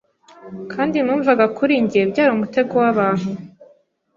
Kandi 0.73 0.97
numvaga 1.05 1.45
kuri 1.57 1.73
njye 1.83 2.01
byari 2.11 2.31
umutego 2.33 2.73
wabantu 2.81 3.29